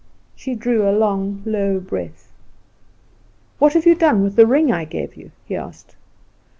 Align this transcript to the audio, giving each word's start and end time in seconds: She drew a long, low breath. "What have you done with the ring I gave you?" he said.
She 0.35 0.55
drew 0.55 0.89
a 0.89 0.97
long, 0.97 1.43
low 1.45 1.79
breath. 1.79 2.31
"What 3.59 3.73
have 3.73 3.85
you 3.85 3.93
done 3.93 4.23
with 4.23 4.35
the 4.35 4.47
ring 4.47 4.71
I 4.71 4.83
gave 4.83 5.15
you?" 5.15 5.29
he 5.45 5.53
said. 5.53 5.93